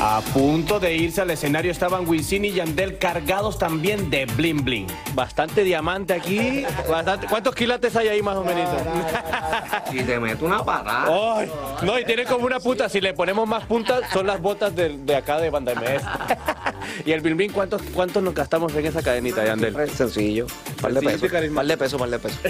A 0.01 0.21
punto 0.33 0.81
de 0.81 0.95
irse 0.97 1.21
al 1.21 1.31
escenario 1.31 1.71
estaban 1.71 2.09
Wisin 2.09 2.45
y 2.45 2.53
Yandel 2.53 2.99
cargados 2.99 3.59
también 3.59 4.11
de 4.11 4.27
bling 4.27 4.65
bling. 4.65 4.87
Bastante 5.15 5.63
diamante 5.63 6.13
aquí. 6.13 6.65
Bastante. 6.89 7.27
¿Cuántos 7.27 7.55
quilates 7.55 7.95
hay 7.97 8.09
ahí 8.09 8.23
más 8.23 8.37
o 8.37 8.45
menos? 8.45 8.69
Si 9.91 10.03
te 10.03 10.19
meto 10.19 10.45
una 10.47 10.65
parada. 10.65 11.07
Ay, 11.37 11.51
no, 11.83 11.99
y 11.99 12.05
tiene 12.05 12.25
como 12.25 12.47
una 12.47 12.61
punta. 12.61 12.89
Si 12.89 13.01
le 13.01 13.15
ponemos 13.15 13.47
más 13.49 13.65
puntas, 13.67 14.03
son 14.13 14.27
las 14.27 14.41
botas 14.41 14.75
de, 14.75 14.99
de 14.99 15.17
acá 15.17 15.39
de 15.39 15.51
Banda 15.51 15.75
MS. 15.75 16.03
y 17.07 17.13
el 17.13 17.21
bling, 17.21 17.51
¿cuántos, 17.53 17.83
¿cuántos 17.95 18.23
nos 18.23 18.35
gastamos 18.35 18.75
en 18.75 18.87
esa 18.87 19.03
cadenita, 19.03 19.45
Yandel? 19.45 19.75
Es 19.81 19.93
sencillo. 19.93 20.47
Par 20.81 20.93
de 20.95 21.01
pesos. 21.01 21.31
Par 21.31 21.67
de 21.67 21.77
pesos, 21.77 21.99
par 22.01 22.11
de 22.11 22.19
pesos. 22.19 22.41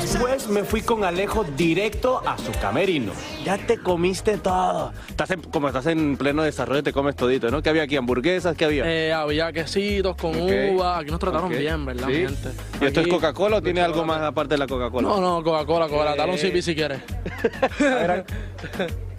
Después 0.00 0.48
me 0.48 0.64
fui 0.64 0.80
con 0.82 1.04
Alejo 1.04 1.44
directo 1.56 2.22
a 2.26 2.36
su 2.38 2.50
camerino. 2.60 3.12
Ya 3.44 3.56
te 3.58 3.78
comiste 3.78 4.36
todo. 4.38 4.92
Estás 5.08 5.30
en- 5.30 5.42
como 5.42 5.68
estás 5.68 5.86
en 5.86 6.16
pleno 6.16 6.42
desarrollo, 6.42 6.82
te 6.82 6.92
comes 6.92 7.16
todito, 7.16 7.50
¿no? 7.50 7.62
¿Qué 7.62 7.70
había 7.70 7.82
aquí? 7.84 7.96
¿Hamburguesas? 7.96 8.56
¿Qué 8.56 8.64
había? 8.64 8.84
Eh, 8.90 9.12
había 9.12 9.52
quesitos 9.52 10.16
con 10.16 10.30
Ok. 10.34 10.50
uva. 10.72 10.98
Aquí 10.98 11.10
nos 11.10 11.20
trataron 11.20 11.46
Ok. 11.52 11.58
bien, 11.58 11.84
¿verdad, 11.86 12.06
Sí. 12.08 12.12
mi 12.12 12.18
gente? 12.26 12.48
¿Y 12.80 12.84
esto 12.86 13.00
es 13.00 13.06
Aquí- 13.06 13.10
Coca-Cola 13.10 13.56
o 13.58 13.62
tiene 13.62 13.80
algo 13.80 14.04
más 14.04 14.20
aparte 14.22 14.54
de 14.54 14.58
la 14.58 14.66
Coca-Cola? 14.66 15.08
No, 15.08 15.20
no, 15.20 15.42
Coca-Cola, 15.42 15.86
Coca-Cola. 15.86 16.16
Dale 16.16 16.32
un 16.32 16.38
Eh. 16.38 16.62
si 16.62 16.74
quieres. 16.74 17.00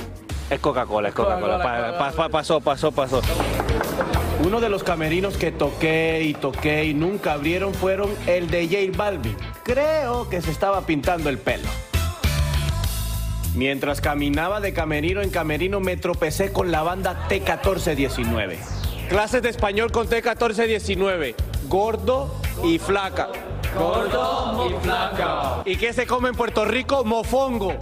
Es 0.51 0.60
Coca-Cola, 0.60 1.08
es 1.10 1.15
Coca-Cola. 1.15 1.58
Coca-Cola, 1.58 1.98
Pa- 1.98 2.12
pa- 2.12 2.12
pa- 2.15 2.29
pasó, 2.29 2.60
pasó, 2.62 2.91
pasó. 2.91 3.22
Uno 4.46 4.60
de 4.60 4.70
los 4.70 4.84
camerinos 4.84 5.38
que 5.38 5.51
toqué 5.51 6.22
y 6.24 6.34
toqué 6.34 6.84
y 6.86 6.93
nunca 6.93 7.34
abrieron 7.34 7.74
fueron 7.74 8.10
el 8.27 8.50
de 8.51 8.67
J 8.67 8.98
Balvin. 8.98 9.36
Creo 9.63 10.27
que 10.29 10.41
se 10.41 10.51
estaba 10.51 10.81
pintando 10.81 11.29
el 11.29 11.38
pelo. 11.38 11.67
Mientras 13.55 14.01
caminaba 14.01 14.60
de 14.62 14.74
camerino 14.74 15.22
en 15.22 15.29
camerino 15.29 15.79
me 15.79 15.96
tropecé 15.98 16.51
con 16.51 16.72
la 16.72 16.84
banda 16.84 17.27
T1419. 17.29 18.58
Clases 19.10 19.41
de 19.41 19.50
español 19.50 19.91
con 19.91 20.08
T1419. 20.10 21.36
Gordo 21.67 22.34
y 22.63 22.77
flaca. 22.79 23.29
Gordo 23.77 24.67
y 24.70 24.84
flaca. 24.84 25.62
¿Y 25.65 25.75
qué 25.77 25.93
se 25.93 26.05
come 26.08 26.29
en 26.29 26.36
Puerto 26.36 26.65
Rico? 26.65 27.03
Mofongo. 27.05 27.74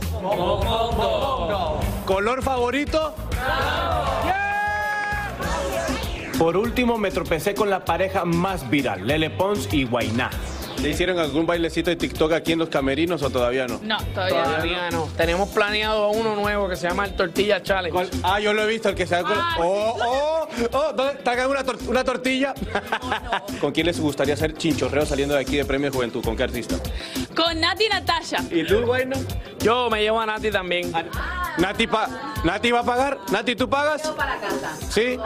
¿Color 2.10 2.42
favorito? 2.42 3.14
Por 6.40 6.58
último 6.58 6.98
me 6.98 7.12
tropecé 7.12 7.54
con 7.54 7.70
la 7.70 7.86
pareja 7.86 8.26
más 8.26 8.68
viral, 8.68 9.06
Lele 9.06 9.30
Pons 9.30 9.72
y 9.72 9.84
Guainá. 9.84 10.32
¿Le 10.82 10.90
hicieron 10.92 11.20
algún 11.20 11.46
bailecito 11.46 11.90
de 11.90 11.98
TikTok 11.98 12.32
aquí 12.32 12.54
en 12.54 12.60
los 12.60 12.70
camerinos 12.70 13.22
o 13.22 13.30
todavía 13.30 13.68
no? 13.68 13.80
No, 13.84 13.98
todavía, 14.14 14.44
Todavía 14.44 14.90
no. 14.92 15.10
Tenemos 15.18 15.50
planeado 15.50 16.10
uno 16.12 16.36
nuevo 16.36 16.70
que 16.70 16.78
se 16.78 16.88
llama 16.88 17.04
el 17.06 17.16
Tortilla 17.16 17.62
Challenge. 17.62 18.10
Ah, 18.24 18.40
yo 18.40 18.54
lo 18.54 18.64
he 18.64 18.68
visto, 18.68 18.88
el 18.88 18.96
que 18.96 19.06
se 19.06 19.16
da 19.16 19.24
con... 19.24 19.38
¡Oh, 19.60 19.98
oh! 20.00 20.48
¡Oh! 20.72 20.94
¿Dónde 20.94 21.14
está 21.18 21.32
acá 21.32 21.48
una, 21.50 21.66
tor- 21.66 21.86
una 21.88 22.04
tortilla? 22.06 22.54
¿Con 23.60 23.74
quién 23.74 23.88
les 23.88 24.00
gustaría 24.00 24.36
hacer 24.36 24.54
chinchorreo 24.54 25.06
saliendo 25.06 25.36
de 25.36 25.42
aquí 25.42 25.58
de 25.58 25.66
Premio 25.66 25.92
Juventud? 25.92 26.24
¿Con 26.24 26.38
qué 26.38 26.44
artista? 26.44 26.76
Con 27.36 27.60
Nati 27.60 27.86
y 27.86 27.90
Natasha. 27.90 28.38
¿Y 28.50 28.64
tú, 28.66 28.82
Guayno? 28.86 29.18
Yo 29.60 29.90
me 29.90 30.02
llevo 30.02 30.22
a 30.22 30.26
Nati 30.26 30.50
también. 30.50 30.92
Nati, 31.58 31.88
pa- 31.88 32.08
Nati 32.46 32.72
va 32.72 32.80
a 32.80 32.84
pagar. 32.84 33.18
Nati, 33.32 33.56
¿tú 33.56 33.70
pagas? 33.70 34.02
para 34.10 34.38
casa. 34.40 34.78
Sí. 34.90 35.18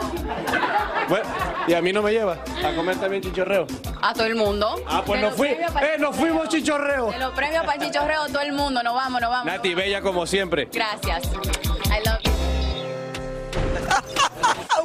Bueno, 1.08 1.26
y 1.68 1.74
a 1.74 1.80
mí 1.82 1.92
no 1.92 2.02
me 2.02 2.10
lleva 2.12 2.38
a 2.64 2.74
comer 2.74 2.96
también 2.96 3.22
chinchorreo. 3.22 3.66
A 4.02 4.12
todo 4.12 4.24
el 4.26 4.34
mundo. 4.34 4.74
Ah, 4.86 5.02
pues 5.06 5.20
nos 5.20 5.30
los 5.30 5.38
fui. 5.48 5.82
¡Eh, 5.82 5.96
nos 5.98 6.16
fuimos 6.16 6.48
chinchorreo! 6.48 7.10
De 7.10 7.18
los 7.18 7.32
premios 7.34 7.64
para 7.64 7.74
el 7.76 7.90
chichorreo, 7.90 8.26
todo 8.28 8.40
el 8.40 8.52
mundo. 8.52 8.82
Nos 8.82 8.94
vamos, 8.94 9.20
nos 9.20 9.30
vamos. 9.30 9.46
Nati, 9.46 9.74
bella 9.74 10.00
como 10.00 10.26
siempre. 10.26 10.68
Gracias. 10.72 11.30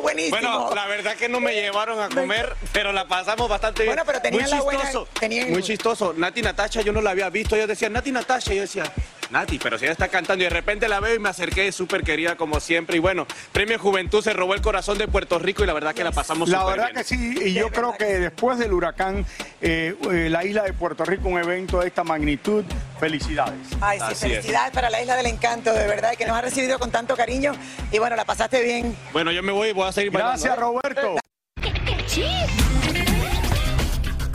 Buenísimo. 0.01 0.38
Bueno, 0.38 0.72
la 0.75 0.86
verdad 0.88 1.15
que 1.15 1.29
no 1.29 1.39
me 1.39 1.53
llevaron 1.53 2.00
a 2.00 2.10
comer, 2.10 2.56
pero 2.74 2.91
la 2.91 3.08
pasamos 3.08 3.50
bastante 3.50 3.84
bien. 3.84 3.96
Bueno, 3.96 4.03
pero 4.06 4.22
tenían 4.22 4.44
Muy 4.44 4.51
la 4.51 4.62
buena- 4.62 4.82
chistoso. 4.82 5.08
Muy 5.50 5.63
chistoso. 5.63 6.13
Nati 6.15 6.41
Natacha, 6.41 6.82
yo 6.82 6.91
no 6.91 7.01
la 7.01 7.12
había 7.12 7.29
visto. 7.29 7.56
Ellos 7.56 7.68
decían, 7.68 7.94
Nati 7.94 8.12
Natacha. 8.12 8.53
Y 8.53 8.58
yo 8.58 8.62
decía, 8.62 8.84
Nati, 9.29 9.60
pero 9.60 9.77
si 9.77 9.86
ella 9.86 9.91
está 9.91 10.08
cantando. 10.08 10.44
Y 10.44 10.48
de 10.48 10.50
repente 10.50 10.88
la 10.88 11.00
veo 11.00 11.15
y 11.15 11.20
me 11.20 11.29
acerqué, 11.29 11.72
súper 11.72 12.03
querida 12.03 12.36
como 12.36 12.60
siempre. 12.60 12.98
Y 12.98 13.00
bueno, 13.00 13.27
Premio 13.51 13.77
Juventud 13.79 14.24
se 14.24 14.34
robó 14.34 14.53
el 14.53 14.62
corazón 14.62 14.98
de 14.98 15.08
Puerto 15.08 15.38
Rico 15.39 15.63
y 15.63 15.68
la 15.68 15.74
verdad 15.74 15.94
que 15.94 16.03
la 16.03 16.12
pasamos 16.12 16.50
La 16.50 16.63
verdad 16.65 16.86
bien. 16.86 16.96
que 16.98 17.03
sí, 17.03 17.36
y 17.46 17.53
yo 17.53 17.70
creo 17.70 17.94
que 17.98 18.06
después 18.06 18.58
del 18.58 18.74
huracán, 18.74 19.25
eh, 19.62 19.96
eh, 20.12 20.27
la 20.29 20.44
isla 20.46 20.63
de 20.63 20.74
Puerto 20.74 21.06
Rico, 21.06 21.27
un 21.29 21.38
evento 21.39 21.79
de 21.79 21.88
esta 21.88 22.03
magnitud, 22.03 22.63
felicidades. 23.00 23.68
Ay, 23.82 24.00
sí, 24.00 24.06
Así 24.06 24.13
es. 24.13 24.20
felicidades 24.36 24.72
para 24.72 24.89
la 24.89 25.01
Isla 25.01 25.15
del 25.15 25.27
Encanto, 25.27 25.74
de 25.74 25.88
verdad, 25.88 26.12
que 26.18 26.25
nos 26.25 26.38
ha 26.38 26.41
recibido 26.41 26.77
con 26.79 26.91
tanto 26.91 27.15
cariño. 27.15 27.53
Y 27.91 28.00
bueno, 28.00 28.15
la 28.15 28.25
pasaste 28.25 28.62
bien. 28.63 28.96
Bueno, 29.13 29.32
yo 29.32 29.41
me 29.44 29.51
voy 29.51 29.70
y 29.70 29.74
voy 29.74 29.88
a 29.88 29.91
seguir 29.91 30.12
bailando. 30.12 30.41
Gracias, 30.44 30.58
Roberto. 30.60 31.15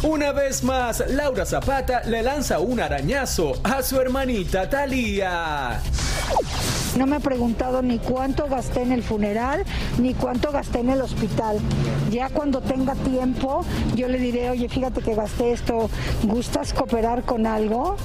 Una 0.02 0.32
vez 0.32 0.62
más, 0.62 1.02
Laura 1.08 1.46
Zapata 1.46 2.02
le 2.04 2.22
lanza 2.22 2.58
un 2.58 2.78
arañazo 2.78 3.54
a 3.64 3.82
su 3.82 3.98
hermanita 4.00 4.68
Talía. 4.68 5.80
No 6.98 7.06
me 7.06 7.16
ha 7.16 7.20
preguntado 7.20 7.80
ni 7.82 7.98
cuánto 7.98 8.46
gasté 8.46 8.82
en 8.82 8.92
el 8.92 9.02
funeral, 9.02 9.64
ni 9.98 10.12
cuánto 10.14 10.52
gasté 10.52 10.80
en 10.80 10.90
el 10.90 11.00
hospital. 11.00 11.58
Ya 12.10 12.28
cuando 12.28 12.60
tenga 12.60 12.94
tiempo, 12.96 13.64
yo 13.94 14.06
le 14.08 14.18
diré, 14.18 14.50
oye, 14.50 14.68
fíjate 14.68 15.00
que 15.00 15.14
gasté 15.14 15.52
esto, 15.52 15.88
¿gustas 16.22 16.72
cooperar 16.74 17.22
con 17.24 17.46
algo? 17.46 17.96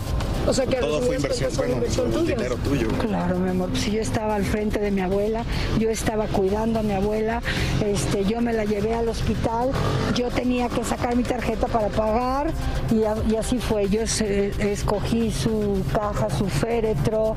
O 0.49 0.53
sea 0.53 0.65
que 0.65 0.77
Todo 0.77 0.99
fue 1.03 1.15
inversión, 1.17 1.51
bueno, 1.55 1.75
fue 1.87 2.23
dinero 2.23 2.55
tuyo. 2.63 2.87
Claro, 2.99 3.37
mi 3.37 3.49
amor, 3.51 3.69
si 3.77 3.91
yo 3.91 4.01
estaba 4.01 4.33
al 4.35 4.43
frente 4.43 4.79
de 4.79 4.89
mi 4.89 5.01
abuela, 5.01 5.43
yo 5.77 5.91
estaba 5.91 6.25
cuidando 6.25 6.79
a 6.79 6.81
mi 6.81 6.93
abuela, 6.93 7.39
este, 7.85 8.25
yo 8.25 8.41
me 8.41 8.51
la 8.51 8.65
llevé 8.65 8.95
al 8.95 9.07
hospital, 9.09 9.69
yo 10.15 10.29
tenía 10.29 10.67
que 10.67 10.83
sacar 10.83 11.15
mi 11.15 11.21
tarjeta 11.23 11.67
para 11.67 11.89
pagar 11.89 12.51
y, 12.91 13.03
a- 13.03 13.15
y 13.31 13.35
así 13.35 13.59
fue. 13.59 13.89
Yo 13.89 14.07
se- 14.07 14.51
escogí 14.73 15.31
su 15.31 15.83
caja, 15.93 16.29
su 16.35 16.47
féretro, 16.47 17.35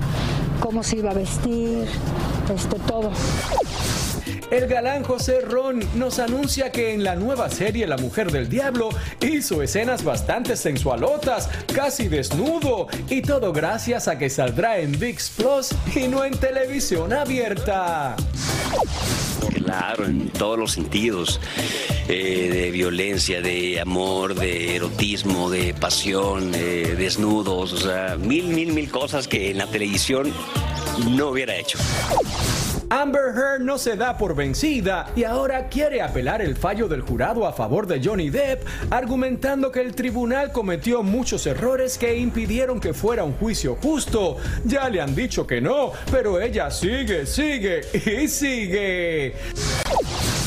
cómo 0.61 0.83
se 0.83 0.97
iba 0.97 1.11
a 1.11 1.15
vestir, 1.15 1.87
este, 2.55 2.77
todo. 2.87 3.11
El 4.53 4.67
galán 4.67 5.03
José 5.03 5.41
Ron 5.41 5.81
nos 5.95 6.19
anuncia 6.19 6.71
que 6.71 6.93
en 6.93 7.03
la 7.03 7.17
nueva 7.17 7.49
serie 7.49 7.87
La 7.87 7.97
Mujer 7.97 8.31
del 8.31 8.51
Diablo 8.51 8.91
hizo 9.23 9.63
escenas 9.63 10.05
bastante 10.05 10.57
sensualotas, 10.57 11.49
casi 11.75 12.09
desnudo, 12.09 12.87
y 13.09 13.23
todo 13.23 13.55
gracias 13.55 14.09
a 14.09 14.19
que 14.19 14.29
saldrá 14.29 14.79
en 14.79 15.01
VIX 15.01 15.31
Plus 15.31 15.71
y 15.97 16.07
no 16.07 16.23
en 16.27 16.37
televisión 16.37 17.15
abierta. 17.15 18.15
Claro, 19.55 20.05
en 20.05 20.29
todos 20.29 20.59
los 20.59 20.73
sentidos, 20.73 21.41
eh, 22.09 22.51
de 22.53 22.71
violencia, 22.73 23.41
de 23.41 23.81
amor, 23.81 24.35
de 24.35 24.77
erotismo, 24.77 25.49
de 25.49 25.73
pasión, 25.73 26.53
de 26.53 26.95
desnudos, 26.97 27.73
o 27.73 27.79
sea, 27.79 28.19
mil, 28.19 28.49
mil, 28.49 28.75
mil 28.75 28.91
cosas 28.91 29.27
que 29.27 29.51
en 29.51 29.57
la 29.57 29.67
televisión 29.67 30.31
no 31.09 31.29
hubiera 31.29 31.57
hecho. 31.57 31.79
Amber 32.93 33.33
Heard 33.35 33.63
no 33.63 33.79
se 33.79 33.97
da 33.97 34.19
por 34.19 34.35
vencida 34.35 35.11
y 35.17 35.25
ahora 35.25 35.71
quiere 35.71 36.03
apelar 36.03 36.43
el 36.43 36.57
fallo 36.57 36.89
del 36.89 37.01
jurado 37.01 37.47
a 37.47 37.55
favor 37.55 37.87
de 37.87 38.03
Johnny 38.05 38.29
Depp, 38.29 38.67
argumentando 38.91 39.73
que 39.73 39.81
el 39.81 39.95
tribunal 39.95 40.53
cometió 40.53 41.03
muchos 41.03 41.47
errores 41.47 41.97
que 41.97 42.19
impidieron 42.19 42.81
que 42.81 42.93
fuera 42.93 43.25
un 43.25 43.33
juicio 43.33 43.79
justo. 43.83 44.37
Ya 44.65 44.91
le 44.91 45.01
han 45.01 45.15
dicho 45.15 45.47
que 45.47 45.63
no, 45.63 45.93
pero 46.11 46.39
ella 46.39 46.71
sigue, 46.71 47.25
sigue 47.25 47.81
y 47.95 48.29
sigue. 48.29 49.37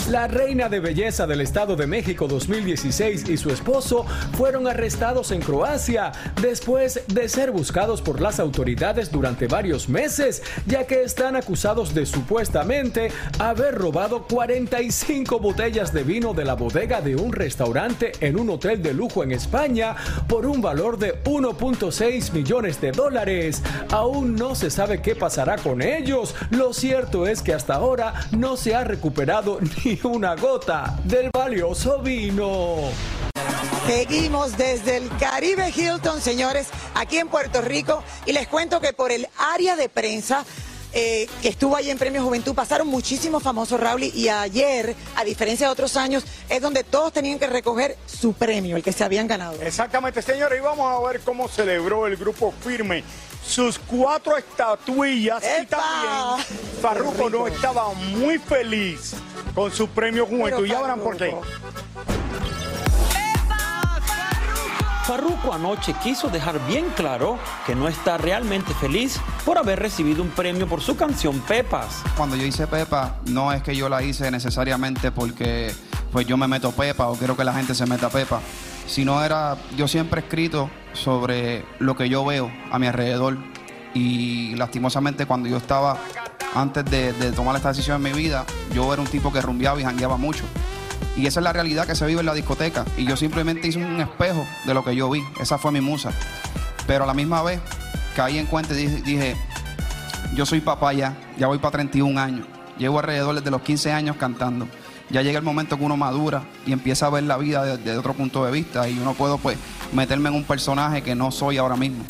La 0.10 0.28
reina 0.28 0.70
de 0.70 0.80
belleza 0.80 1.26
del 1.26 1.42
Estado 1.42 1.76
de 1.76 1.88
México 1.88 2.28
2016 2.28 3.28
y 3.28 3.38
su 3.38 3.50
esposo 3.50 4.06
fueron 4.38 4.68
arrestados 4.68 5.32
en 5.32 5.42
Croacia 5.42 6.12
después 6.40 7.02
de 7.08 7.28
ser 7.28 7.50
buscados 7.50 8.04
por 8.04 8.22
las 8.22 8.40
autoridades 8.40 9.12
durante 9.12 9.48
varios 9.48 9.90
meses, 9.90 10.44
ya 10.68 10.86
que 10.86 11.02
están 11.02 11.36
acusados 11.36 11.96
de 11.96 12.06
supuestamente 12.06 13.10
haber 13.40 13.74
robado 13.74 14.28
45 14.28 15.40
botellas 15.40 15.92
de 15.92 16.04
vino 16.04 16.36
de 16.36 16.46
la 16.46 16.54
bodega 16.54 17.02
de 17.02 17.16
un 17.16 17.34
restaurante 17.34 18.12
en 18.20 18.40
un 18.40 18.52
hotel 18.52 18.84
de 18.84 18.94
lujo 18.94 19.24
en 19.24 19.32
España 19.32 19.96
por 20.28 20.46
un 20.46 20.62
valor 20.62 21.00
de 21.00 21.24
1.6 21.24 22.32
millones 22.32 22.80
de 22.80 22.92
dólares. 22.92 23.64
Aún 23.90 24.36
no 24.36 24.54
se 24.54 24.70
sabe 24.70 25.02
qué 25.02 25.16
pasará 25.16 25.58
con 25.58 25.82
ellos. 25.82 26.36
Lo 26.52 26.74
cierto 26.74 27.26
es 27.26 27.42
que 27.42 27.56
hasta 27.56 27.74
ahora 27.74 28.14
no 28.30 28.56
se 28.56 28.76
ha 28.76 28.84
recuperado 28.84 29.58
ni 29.84 29.95
una 30.04 30.36
gota 30.36 30.98
del 31.04 31.30
valioso 31.32 32.00
vino. 32.00 32.78
Seguimos 33.86 34.58
desde 34.58 34.98
el 34.98 35.10
Caribe 35.18 35.72
Hilton, 35.76 36.20
señores, 36.20 36.70
aquí 36.96 37.18
en 37.18 37.28
Puerto 37.28 37.62
Rico. 37.62 38.04
Y 38.26 38.34
les 38.34 38.48
cuento 38.48 38.82
que 38.82 38.94
por 38.94 39.12
el 39.12 39.28
área 39.54 39.76
de 39.76 39.90
prensa 39.90 40.44
eh, 40.96 41.28
que 41.42 41.50
estuvo 41.50 41.76
ahí 41.76 41.90
en 41.90 41.98
Premio 41.98 42.24
Juventud 42.24 42.56
pasaron 42.56 42.88
muchísimos 42.88 43.44
famosos, 43.44 43.78
Raúl. 43.80 44.04
Y 44.04 44.30
ayer, 44.30 44.96
a 45.18 45.26
diferencia 45.26 45.68
de 45.68 45.74
otros 45.74 45.98
años, 45.98 46.24
es 46.50 46.62
donde 46.62 46.86
todos 46.86 47.12
tenían 47.12 47.38
que 47.38 47.48
recoger 47.48 47.98
su 48.06 48.32
premio, 48.32 48.78
el 48.78 48.84
que 48.84 48.94
se 48.94 49.04
habían 49.04 49.28
ganado. 49.28 49.62
Exactamente, 49.62 50.22
señores. 50.22 50.58
Y 50.58 50.62
vamos 50.62 50.90
a 50.90 51.06
ver 51.08 51.20
cómo 51.20 51.50
celebró 51.50 52.08
el 52.08 52.16
grupo 52.16 52.54
Firme 52.64 53.04
sus 53.46 53.78
cuatro 53.78 54.38
estatuillas. 54.38 55.44
Y 55.62 55.66
también 55.66 56.46
Farruko 56.82 57.30
no 57.30 57.48
estaba 57.48 57.94
muy 57.94 58.40
feliz 58.40 59.14
con 59.54 59.72
su 59.72 59.88
premio 59.90 60.26
Juventud. 60.26 60.66
Ya 60.66 60.82
verán 60.82 61.02
por 61.02 61.18
qué. 61.18 61.36
Farruko 65.06 65.54
anoche 65.54 65.94
quiso 66.02 66.30
dejar 66.30 66.60
bien 66.66 66.86
claro 66.96 67.38
que 67.68 67.76
no 67.76 67.88
está 67.88 68.18
realmente 68.18 68.74
feliz 68.74 69.22
por 69.46 69.60
haber 69.60 69.78
recibido 69.78 70.24
un 70.24 70.30
premio 70.30 70.68
por 70.68 70.82
su 70.82 70.98
canción 70.98 71.42
Pepas. 71.42 72.02
Cuando 72.18 72.36
yo 72.36 72.44
hice 72.44 72.66
Pepa, 72.66 73.18
no 73.28 73.54
es 73.54 73.62
que 73.62 73.76
yo 73.76 73.88
la 73.88 74.02
hice 74.02 74.32
necesariamente 74.32 75.12
porque 75.12 75.72
pues 76.12 76.26
yo 76.26 76.38
me 76.38 76.48
meto 76.48 76.72
Pepa 76.72 77.08
o 77.08 77.16
quiero 77.16 77.38
que 77.38 77.44
la 77.44 77.54
gente 77.54 77.76
se 77.76 77.86
meta 77.86 78.10
Pepa, 78.10 78.42
sino 78.88 79.24
era, 79.24 79.58
yo 79.78 79.88
siempre 79.88 80.22
he 80.22 80.24
escrito 80.24 80.72
sobre 80.94 81.64
lo 81.78 81.96
que 81.96 82.10
yo 82.10 82.26
veo 82.26 82.52
a 82.72 82.80
mi 82.80 82.88
alrededor 82.88 83.38
y 83.94 84.56
lastimosamente 84.56 85.28
cuando 85.28 85.48
yo 85.48 85.58
estaba 85.58 86.00
antes 86.56 86.84
de, 86.86 87.14
de 87.14 87.32
tomar 87.32 87.56
esta 87.56 87.70
decisión 87.70 87.98
en 87.98 88.12
mi 88.12 88.20
vida, 88.20 88.44
yo 88.74 88.92
era 88.92 89.04
un 89.04 89.08
tipo 89.08 89.32
que 89.32 89.40
rumbeaba 89.40 89.80
y 89.80 89.84
jangueaba 89.84 90.18
mucho. 90.18 90.46
Y 91.18 91.28
esa 91.28 91.40
es 91.40 91.44
la 91.44 91.54
realidad 91.54 91.88
que 91.88 91.96
se 91.96 92.06
vive 92.06 92.20
en 92.20 92.26
la 92.26 92.34
discoteca. 92.34 92.86
Y 92.98 93.06
yo 93.06 93.16
simplemente 93.16 93.68
hice 93.68 93.80
un 93.80 94.02
espejo 94.02 94.46
de 94.66 94.74
lo 94.74 94.84
que 94.84 94.96
yo 94.96 95.10
vi. 95.10 95.24
Esa 95.40 95.58
fue 95.58 95.72
mi 95.72 95.82
musa. 95.82 96.12
Pero 96.88 97.04
a 97.06 97.08
la 97.08 97.14
misma 97.14 97.42
vez 97.42 97.60
caí 98.16 98.38
en 98.38 98.46
cuenta 98.46 98.74
y 98.74 98.88
dije, 98.88 99.36
yo 100.36 100.46
soy 100.46 100.62
papá 100.62 100.94
ya, 100.94 101.18
ya 101.38 101.48
voy 101.48 101.58
para 101.58 101.72
31 101.72 102.20
años. 102.20 102.46
Llevo 102.78 103.00
alrededor 103.00 103.36
desde 103.36 103.52
los 103.52 103.62
15 103.62 103.92
años 103.92 104.18
cantando. 104.18 104.68
Ya 105.10 105.22
llega 105.22 105.38
el 105.38 105.46
momento 105.46 105.78
que 105.78 105.84
uno 105.84 105.98
madura 105.98 106.44
y 106.66 106.74
empieza 106.74 107.06
a 107.06 107.10
ver 107.10 107.24
la 107.24 107.38
vida 107.38 107.64
desde 107.64 107.98
otro 107.98 108.14
punto 108.14 108.44
de 108.44 108.52
vista 108.52 108.90
y 108.90 108.98
uno 108.98 109.14
puedo 109.14 109.38
pues 109.38 109.58
meterme 109.94 110.30
en 110.30 110.36
un 110.36 110.44
personaje 110.44 111.02
que 111.02 111.16
no 111.16 111.32
soy 111.32 111.58
ahora 111.58 111.76
mismo. 111.76 112.04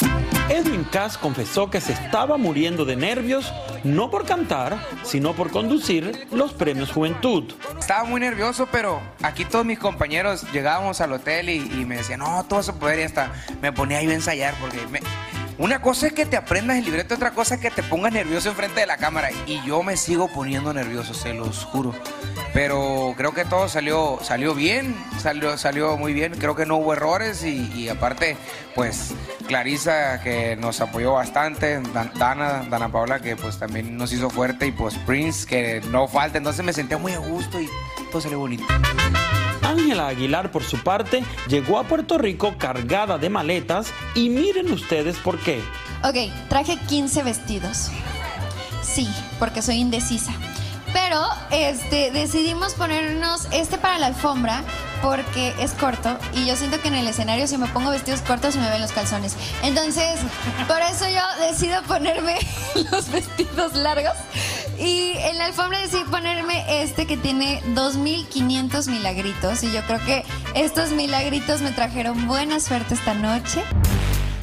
Edwin 0.50 0.84
Cass 0.91 1.17
confesó 1.17 1.70
que 1.72 1.82
se 1.82 1.94
estaba 1.94 2.38
muriendo 2.38 2.86
de 2.86 2.96
nervios, 2.96 3.51
no 3.84 4.12
por 4.12 4.25
cantar, 4.25 4.77
sino 5.03 5.34
por 5.34 5.50
conducir 5.51 6.27
los 6.32 6.53
premios 6.53 6.91
Juventud. 6.91 7.46
Estaba 7.79 8.03
muy 8.03 8.22
nervioso, 8.22 8.67
pero 8.72 9.01
aquí 9.24 9.44
todos 9.46 9.65
mis 9.65 9.79
compañeros 9.79 10.46
llegábamos 10.53 11.01
al 11.01 11.13
hotel 11.13 11.50
y, 11.50 11.55
y 11.58 11.86
me 11.86 11.98
decían, 11.98 12.20
no, 12.20 12.46
todo 12.48 12.62
se 12.62 12.74
puede 12.74 13.01
y 13.01 13.03
hasta 13.05 13.32
me 13.62 13.72
ponía 13.72 14.01
yo 14.03 14.12
a 14.12 14.13
ensayar 14.13 14.53
porque 14.62 14.77
me- 14.91 15.01
una 15.57 15.81
cosa 15.81 16.07
es 16.07 16.13
que 16.13 16.25
te 16.25 16.35
aprendas 16.38 16.77
el 16.77 16.85
libreto, 16.85 17.15
otra 17.15 17.31
cosa 17.31 17.55
es 17.55 17.62
que 17.62 17.71
te 17.71 17.81
pongas 17.83 18.11
nervioso 18.11 18.50
enfrente 18.50 18.81
de 18.81 18.85
la 18.85 18.98
cámara 18.98 19.29
y 19.46 19.61
yo 19.65 19.83
me 19.83 19.96
sigo 19.98 20.27
poniendo 20.27 20.74
nervioso, 20.74 21.13
se 21.13 21.33
los 21.33 21.63
juro. 21.65 21.94
Pero 22.53 23.13
creo 23.18 23.33
que 23.33 23.44
todo 23.46 23.68
salió, 23.68 24.18
salió 24.22 24.53
bien, 24.55 24.96
salió, 25.20 25.57
salió 25.57 25.98
muy 25.98 26.13
bien, 26.13 26.35
creo 26.39 26.55
que 26.55 26.65
no 26.65 26.77
hubo 26.77 26.94
errores 26.94 27.44
y, 27.44 27.89
aparte, 27.89 28.37
pues 28.75 29.13
Clarisa 29.48 30.22
que 30.22 30.55
nos 30.55 30.79
apoyó 30.81 31.13
bastante, 31.13 31.81
Dan- 31.94 32.11
Dana, 32.18 32.65
Dana 32.70 32.89
Paula 32.89 33.20
que 33.20 33.35
pues 33.35 33.59
también 33.59 33.98
nos 33.98 34.11
hizo 34.13 34.29
fuerte 34.29 34.68
y 34.68 34.72
pues 34.72 34.96
Prince 35.05 35.46
que 35.46 35.81
no 35.89 36.07
falta, 36.07 36.37
entonces 36.37 36.63
me 36.63 36.72
sentía 36.74 36.98
muy 36.98 37.11
a 37.13 37.20
gusto 37.20 37.59
y 37.59 37.70
todo 38.11 38.22
salió 38.22 38.39
bonito. 38.39 38.63
Ángela 39.65 40.07
Aguilar, 40.07 40.51
por 40.51 40.63
su 40.63 40.77
parte, 40.77 41.23
llegó 41.47 41.79
a 41.79 41.83
Puerto 41.83 42.17
Rico 42.17 42.55
cargada 42.57 43.17
de 43.17 43.29
maletas 43.29 43.87
y 44.13 44.29
miren 44.29 44.71
ustedes 44.71 45.17
por 45.17 45.39
qué. 45.39 45.61
Ok, 46.03 46.31
traje 46.49 46.77
15 46.87 47.23
vestidos. 47.23 47.89
Sí, 48.83 49.09
porque 49.39 49.61
soy 49.61 49.77
indecisa. 49.77 50.33
Pero 50.93 51.21
este, 51.51 52.11
decidimos 52.11 52.73
ponernos 52.75 53.47
este 53.51 53.77
para 53.77 53.97
la 53.97 54.07
alfombra 54.07 54.63
porque 55.01 55.53
es 55.59 55.71
corto 55.73 56.17
y 56.33 56.45
yo 56.45 56.55
siento 56.55 56.79
que 56.79 56.87
en 56.87 56.95
el 56.95 57.07
escenario 57.07 57.47
si 57.47 57.57
me 57.57 57.67
pongo 57.67 57.91
vestidos 57.91 58.21
cortos 58.21 58.53
se 58.53 58.59
me 58.59 58.69
ven 58.69 58.81
los 58.81 58.91
calzones. 58.91 59.35
Entonces, 59.63 60.19
por 60.67 60.81
eso 60.81 61.05
yo 61.09 61.47
decido 61.47 61.81
ponerme 61.83 62.37
los 62.91 63.09
vestidos 63.09 63.73
largos 63.73 64.13
y 64.79 65.14
en 65.18 65.38
la 65.38 65.46
alfombra 65.46 65.79
decidí 65.79 66.03
ponerme 66.05 66.83
este 66.83 67.05
que 67.05 67.18
tiene 67.18 67.61
2500 67.74 68.88
milagritos 68.88 69.64
y 69.64 69.72
yo 69.72 69.81
creo 69.83 70.00
que 70.05 70.24
estos 70.55 70.92
milagritos 70.92 71.61
me 71.61 71.72
trajeron 71.72 72.27
buena 72.27 72.59
suerte 72.59 72.94
esta 72.94 73.14
noche. 73.14 73.61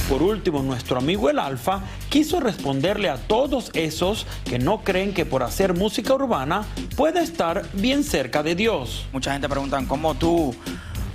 Por 0.08 0.22
último, 0.22 0.62
nuestro 0.62 0.98
amigo 0.98 1.30
el 1.30 1.38
Alfa 1.38 1.80
quiso 2.10 2.40
responderle 2.40 3.08
a 3.08 3.16
todos 3.16 3.70
esos 3.72 4.26
que 4.44 4.58
no 4.58 4.82
creen 4.82 5.14
que 5.14 5.24
por 5.24 5.42
hacer 5.42 5.74
música 5.74 6.12
urbana 6.12 6.64
puede 6.96 7.22
estar 7.22 7.64
bien 7.72 8.04
cerca 8.04 8.42
de 8.42 8.54
Dios. 8.54 9.06
Mucha 9.12 9.32
gente 9.32 9.48
pregunta 9.48 9.82
cómo 9.88 10.14
tú, 10.14 10.54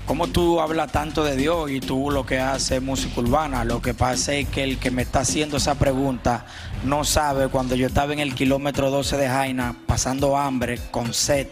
cómo 0.08 0.28
tú 0.28 0.60
hablas 0.62 0.92
tanto 0.92 1.24
de 1.24 1.36
Dios 1.36 1.70
y 1.70 1.82
tú 1.82 2.10
lo 2.10 2.26
que 2.26 2.40
haces 2.40 2.72
es 2.72 2.82
música 2.82 3.20
urbana. 3.20 3.66
Lo 3.66 3.82
que 3.82 3.94
pasa 3.94 4.34
es 4.34 4.48
que 4.48 4.64
el 4.64 4.80
que 4.80 4.90
me 4.90 5.04
está 5.04 5.20
haciendo 5.20 5.58
esa 5.58 5.76
pregunta 5.76 6.46
no 6.86 7.04
sabe 7.04 7.50
cuando 7.50 7.76
yo 7.76 7.86
estaba 7.86 8.14
en 8.14 8.20
el 8.20 8.34
kilómetro 8.34 8.90
12 8.90 9.18
de 9.18 9.28
Jaina 9.28 9.76
pasando 9.86 10.38
hambre 10.38 10.80
con 10.90 11.14
sed 11.14 11.48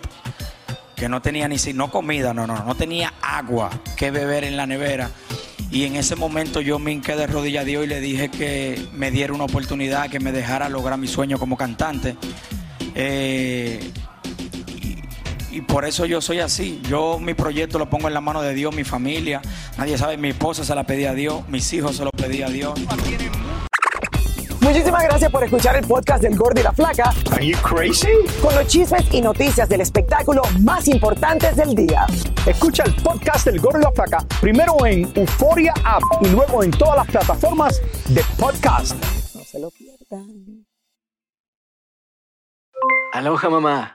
que 0.96 1.10
no 1.10 1.22
tenía 1.22 1.48
ni 1.50 1.58
no 1.74 1.92
comida, 1.92 2.34
no, 2.34 2.48
no, 2.48 2.64
no 2.64 2.76
tenía 2.76 3.14
agua 3.22 3.70
que 3.98 4.12
beber 4.12 4.46
en 4.46 4.56
la 4.56 4.66
nevera. 4.66 5.12
Y 5.70 5.84
en 5.84 5.98
ese 5.98 6.16
momento 6.16 6.62
yo 6.62 6.80
me 6.80 6.94
hinqué 6.94 7.18
de 7.18 7.28
rodillas 7.28 7.64
a 7.64 7.66
Dios 7.66 7.84
y 7.84 7.88
le 7.88 8.00
dije 8.00 8.30
que 8.30 8.88
me 8.94 9.12
diera 9.12 9.34
una 9.34 9.44
oportunidad, 9.44 10.10
que 10.10 10.22
me 10.22 10.32
dejara 10.32 10.70
lograr 10.70 10.98
mi 10.98 11.08
sueño 11.08 11.38
como 11.38 11.58
cantante. 11.58 12.16
Eh, 12.94 13.92
y, 15.56 15.62
por 15.62 15.86
eso 15.86 16.06
yo 16.06 16.22
soy 16.22 16.40
así. 16.40 16.82
Yo 16.88 17.20
mi 17.20 17.34
proyecto 17.34 17.80
lo 17.80 17.90
pongo 17.90 18.08
en 18.08 18.14
la 18.14 18.22
mano 18.22 18.42
de 18.42 18.54
Dios, 18.54 18.76
mi 18.76 18.84
familia. 18.84 19.42
Nadie 19.78 19.98
sabe, 19.98 20.18
mi 20.18 20.30
esposa 20.30 20.64
se 20.64 20.76
la 20.76 20.84
pedí 20.84 21.06
a 21.06 21.14
Dios, 21.14 21.48
mis 21.48 21.72
hijos 21.74 21.96
se 21.98 22.04
lo 22.04 22.12
pedí 22.12 22.42
a 22.44 22.48
Dios. 22.48 22.80
Muchísimas 24.62 25.04
gracias 25.04 25.32
por 25.32 25.44
escuchar 25.44 25.76
el 25.76 25.86
podcast 25.86 26.24
del 26.24 26.36
Gordo 26.36 26.60
y 26.60 26.64
la 26.64 26.74
Flaca. 26.74 27.14
Are 27.32 27.46
you 27.46 27.56
crazy? 27.60 28.08
Con 28.42 28.56
los 28.56 28.66
chismes 28.68 29.06
y 29.12 29.22
noticias 29.22 29.70
del 29.70 29.82
espectáculo 29.82 30.42
más 30.62 30.88
importantes 30.88 31.56
del 31.56 31.76
día. 31.76 32.08
Escucha 32.48 32.84
el 32.84 32.96
podcast 32.96 33.46
del 33.46 33.60
Gordo 33.60 33.80
y 33.80 33.84
la 33.84 33.92
Flaca 33.92 34.26
primero 34.42 34.84
en 34.86 35.12
Euforia 35.16 35.74
App 35.84 36.02
y 36.22 36.30
luego 36.30 36.64
en 36.64 36.72
todas 36.72 36.98
las 36.98 37.08
plataformas 37.08 37.82
de 38.10 38.24
podcast. 38.40 38.96
No 39.36 39.44
se 39.44 39.60
lo 39.60 39.70
pierdan. 39.70 40.66
Aloha 43.14 43.50
mamá. 43.50 43.95